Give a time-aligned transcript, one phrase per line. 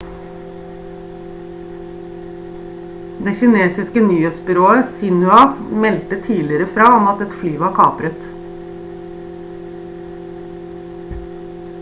[3.27, 5.41] det kinesiske nyhetsbyrået xinhua
[5.85, 8.27] meldte tidligere fra om at et fly var kapret